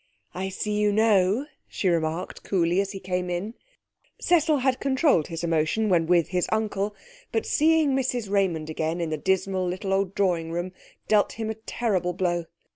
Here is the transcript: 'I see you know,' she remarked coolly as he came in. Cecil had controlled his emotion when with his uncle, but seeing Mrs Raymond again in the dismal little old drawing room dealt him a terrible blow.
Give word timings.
'I 0.33 0.49
see 0.49 0.79
you 0.81 0.91
know,' 0.91 1.45
she 1.67 1.87
remarked 1.87 2.41
coolly 2.41 2.81
as 2.81 2.91
he 2.91 2.99
came 2.99 3.29
in. 3.29 3.53
Cecil 4.19 4.57
had 4.57 4.79
controlled 4.79 5.27
his 5.27 5.43
emotion 5.43 5.89
when 5.89 6.07
with 6.07 6.29
his 6.29 6.49
uncle, 6.51 6.95
but 7.31 7.45
seeing 7.45 7.95
Mrs 7.95 8.27
Raymond 8.27 8.67
again 8.67 8.99
in 8.99 9.11
the 9.11 9.15
dismal 9.17 9.67
little 9.67 9.93
old 9.93 10.15
drawing 10.15 10.51
room 10.51 10.71
dealt 11.07 11.33
him 11.33 11.51
a 11.51 11.61
terrible 11.67 12.13
blow. 12.13 12.45